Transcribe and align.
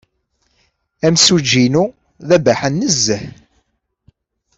Amsujji-inu 1.07 1.85
d 2.27 2.29
abaḥan 2.35 2.73
nezzeh. 2.79 3.23